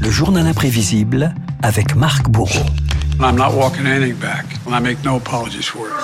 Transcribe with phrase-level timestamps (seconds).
[0.00, 2.66] Le journal imprévisible avec Marc Bourreau.
[3.20, 5.94] I'm not walking anything back, and I make no apologies for it.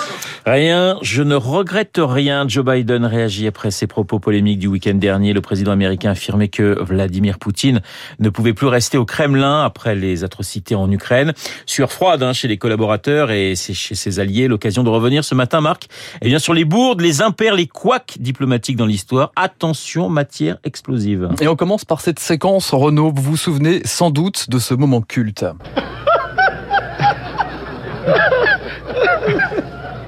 [0.45, 2.47] Rien, je ne regrette rien.
[2.49, 5.33] Joe Biden réagit après ses propos polémiques du week-end dernier.
[5.33, 7.83] Le président américain affirmait que Vladimir Poutine
[8.19, 11.33] ne pouvait plus rester au Kremlin après les atrocités en Ukraine.
[11.67, 14.49] Sueur froide hein, chez les collaborateurs et chez ses alliés.
[14.49, 15.87] L'occasion de revenir ce matin, Marc,
[16.21, 19.31] eh bien sur les bourdes, les impairs, les couacs diplomatiques dans l'histoire.
[19.37, 21.29] Attention, matière explosive.
[21.41, 23.13] Et on commence par cette séquence, Renaud.
[23.15, 25.47] Vous vous souvenez sans doute de ce moment culte?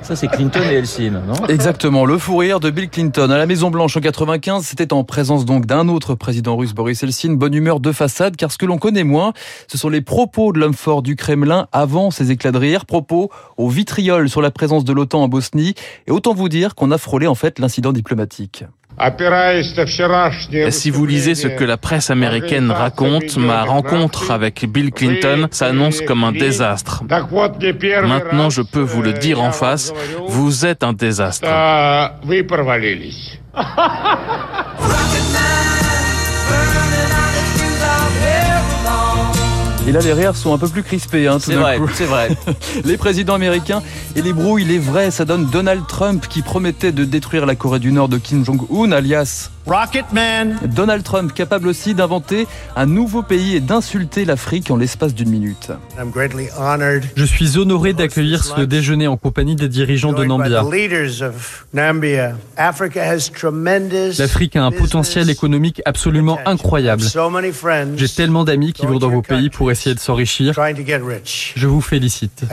[0.06, 1.46] Ça, c'est Clinton et Helsinki, non?
[1.48, 3.28] Exactement, le fou rire de Bill Clinton.
[3.28, 7.34] À la Maison-Blanche en 95, c'était en présence donc d'un autre président russe, Boris Helsinki.
[7.34, 9.32] Bonne humeur de façade, car ce que l'on connaît moins,
[9.66, 12.86] ce sont les propos de l'homme fort du Kremlin avant ses éclats de rire.
[12.86, 15.74] Propos au vitriol sur la présence de l'OTAN en Bosnie.
[16.06, 18.64] Et autant vous dire qu'on a frôlé en fait l'incident diplomatique.
[20.70, 26.00] Si vous lisez ce que la presse américaine raconte, ma rencontre avec Bill Clinton s'annonce
[26.00, 27.02] comme un désastre.
[27.08, 29.92] Maintenant, je peux vous le dire en face,
[30.28, 31.46] vous êtes un désastre.
[39.86, 41.28] Et là, les rires sont un peu plus crispés.
[41.28, 42.30] Hein, c'est vrai, c'est vrai.
[42.84, 43.82] les présidents américains
[44.16, 47.54] et les brouilles, il est vrai, ça donne Donald Trump qui promettait de détruire la
[47.54, 50.58] Corée du Nord de Kim Jong-un, alias Rocketman.
[50.74, 55.72] Donald Trump capable aussi d'inventer un nouveau pays et d'insulter l'Afrique en l'espace d'une minute.
[57.16, 60.62] Je suis honoré d'accueillir ce déjeuner en compagnie des dirigeants de Nambia.
[64.18, 67.02] L'Afrique a un potentiel économique absolument incroyable.
[67.96, 70.54] J'ai tellement d'amis qui vont dans vos pays pour essayer de s'enrichir.
[71.56, 72.44] Je vous félicite.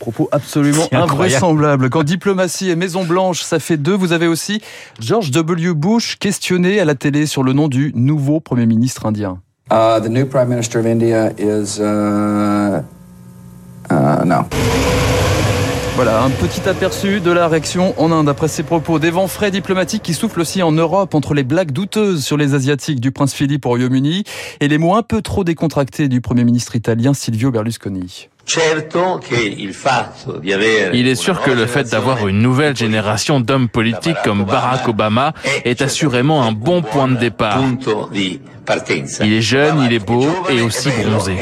[0.00, 1.88] Propos absolument invraisemblables.
[1.90, 4.60] Quand diplomatie et Maison Blanche, ça fait deux, vous avez aussi
[4.98, 5.74] George W.
[5.84, 9.42] Bush questionné à la télé sur le nom du nouveau Premier ministre indien.
[9.70, 12.80] Uh, the new Prime Minister of India is uh,
[13.90, 14.46] uh, no.
[15.96, 18.98] Voilà, un petit aperçu de la réaction en Inde après ces propos.
[18.98, 22.54] Des vents frais diplomatiques qui soufflent aussi en Europe entre les blagues douteuses sur les
[22.54, 24.24] Asiatiques du prince Philippe au Royaume-Uni
[24.60, 28.30] et les mots un peu trop décontractés du Premier ministre italien Silvio Berlusconi.
[30.92, 35.32] Il est sûr que le fait d'avoir une nouvelle génération d'hommes politiques comme Barack Obama
[35.64, 37.62] est assurément un bon point de départ.
[39.20, 41.36] Il est jeune, il est beau et aussi bronzé.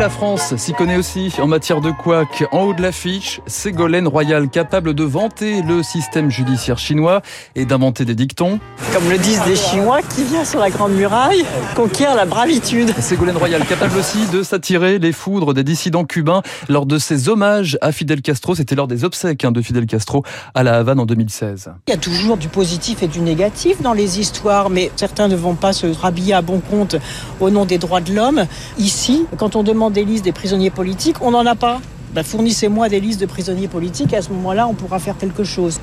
[0.00, 2.44] La France s'y connaît aussi en matière de couac.
[2.52, 7.20] En haut de l'affiche, Ségolène Royal, capable de vanter le système judiciaire chinois
[7.54, 8.60] et d'inventer des dictons.
[8.94, 11.44] Comme le disent des Chinois, qui vient sur la Grande Muraille
[11.76, 12.94] conquiert la bravitude.
[12.98, 16.40] Ségolène Royal, capable aussi de s'attirer les foudres des dissidents cubains
[16.70, 18.54] lors de ses hommages à Fidel Castro.
[18.54, 20.24] C'était lors des obsèques hein, de Fidel Castro
[20.54, 21.72] à La Havane en 2016.
[21.88, 25.36] Il y a toujours du positif et du négatif dans les histoires, mais certains ne
[25.36, 26.96] vont pas se rhabiller à bon compte
[27.38, 28.46] au nom des droits de l'homme.
[28.78, 31.80] Ici, quand on demande des listes des prisonniers politiques, on n'en a pas.
[32.14, 35.44] Ben, Fournissez-moi des listes de prisonniers politiques, et à ce moment-là, on pourra faire quelque
[35.44, 35.80] chose.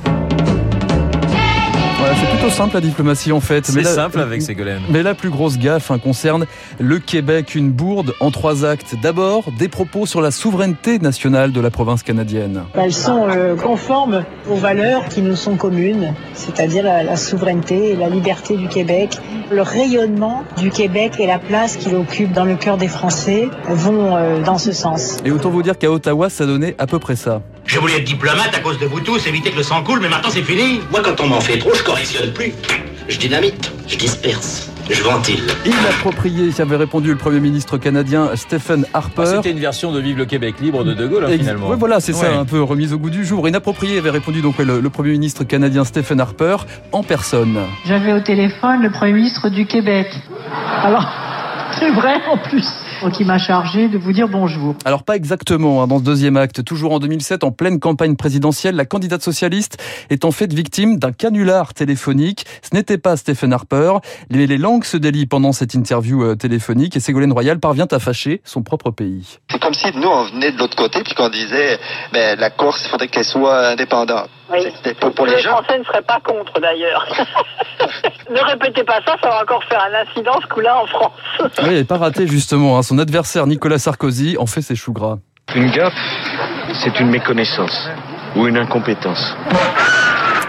[2.08, 3.66] Voilà, c'est plutôt simple la diplomatie en fait.
[3.66, 4.82] C'est simple avec Ségolène.
[4.90, 6.46] Mais la plus grosse gaffe hein, concerne
[6.80, 8.96] le Québec, une bourde en trois actes.
[9.02, 12.64] D'abord, des propos sur la souveraineté nationale de la province canadienne.
[12.76, 17.96] Elles sont euh, conformes aux valeurs qui nous sont communes, c'est-à-dire la, la, souveraineté et
[17.98, 19.18] la liberté du Québec.
[19.52, 24.16] Le rayonnement du Québec et la place qu'il occupe dans le cœur des Français vont
[24.16, 25.18] euh, dans ce sens.
[25.26, 27.42] Et autant vous dire qu'à Ottawa, ça donnait à peu près ça.
[27.68, 30.08] Je voulais être diplomate à cause de vous tous, éviter que le sang coule, mais
[30.10, 30.80] maintenant c'est fini.
[30.90, 32.54] Moi, quand on m'en fait trop, je correctionne plus.
[33.10, 35.44] Je dynamite, je disperse, je ventile.
[35.66, 39.24] Inapproprié, avait répondu le Premier ministre canadien Stephen Harper.
[39.26, 41.70] Ah, C'était une version de Vive le Québec libre de De Gaulle, hein, finalement.
[41.70, 43.48] Oui, voilà, c'est ça, un peu remise au goût du jour.
[43.48, 46.58] Inapproprié avait répondu donc le, le Premier ministre canadien Stephen Harper
[46.94, 47.60] en personne.
[47.86, 50.08] J'avais au téléphone le Premier ministre du Québec.
[50.84, 51.06] Alors,
[51.80, 52.68] c'est vrai en plus.
[53.02, 54.76] Donc il m'a chargé de vous dire bonjour.
[54.86, 58.76] Alors pas exactement, hein, dans ce deuxième acte, toujours en 2007, en pleine campagne présidentielle,
[58.76, 59.78] la candidate socialiste
[60.10, 62.46] est en fait victime d'un canular téléphonique.
[62.62, 63.94] Ce n'était pas Stephen Harper,
[64.30, 68.42] les langues se délient pendant cette interview euh, téléphonique et Ségolène Royal parvient à fâcher
[68.44, 69.38] son propre pays.
[69.50, 71.78] C'est comme si nous on venait de l'autre côté puis qu'on disait
[72.14, 74.30] ben, la Corse, il faudrait qu'elle soit indépendante.
[74.52, 74.60] Oui.
[75.00, 75.52] Pour, pour les, les gens.
[75.52, 77.06] Français ne seraient pas contre d'ailleurs.
[78.48, 81.12] ne répétez pas ça, ça va encore faire un incident ce coup-là en France.
[81.40, 82.78] Oui, il n'est pas raté justement.
[82.78, 82.84] Hein.
[82.84, 85.18] Son adversaire Nicolas Sarkozy en fait ses choux gras.
[85.56, 85.94] Une gaffe,
[86.74, 87.90] c'est une méconnaissance
[88.36, 89.36] ou une incompétence.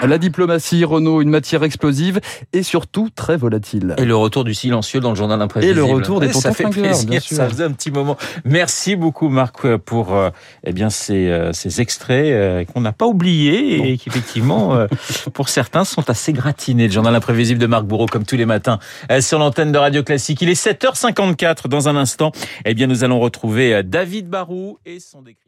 [0.07, 2.21] La diplomatie, Renault, une matière explosive
[2.53, 3.95] et surtout très volatile.
[3.99, 5.79] Et le retour du silencieux dans le journal imprévisible.
[5.79, 8.17] Et le retour des Ça fait plaisir, ça faisait un petit moment.
[8.45, 10.31] Merci beaucoup Marc pour euh,
[10.65, 14.87] eh bien ces, euh, ces extraits euh, qu'on n'a pas oubliés et qui effectivement
[15.35, 16.87] pour certains sont assez gratinés.
[16.87, 18.79] Le journal imprévisible de Marc Bourreau comme tous les matins
[19.21, 20.41] sur l'antenne de Radio Classique.
[20.43, 22.33] Il est 7h54 dans un instant.
[22.65, 25.48] Eh bien nous allons retrouver David Barou et son décret.